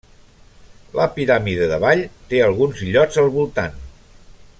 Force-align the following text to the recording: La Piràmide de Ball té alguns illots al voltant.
La 0.99 1.05
Piràmide 1.17 1.67
de 1.73 1.77
Ball 1.83 2.01
té 2.31 2.41
alguns 2.47 2.81
illots 2.87 3.21
al 3.25 3.29
voltant. 3.37 3.77